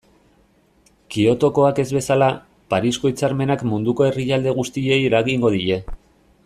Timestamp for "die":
5.61-5.83